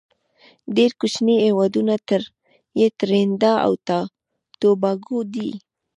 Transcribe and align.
ډیر 0.75 0.91
کوچینی 0.99 1.35
هیوادونه 1.45 1.93
یې 2.79 2.87
تريندا 2.99 3.53
او 3.65 3.73
توباګو 4.61 5.19
دی. 5.33 5.49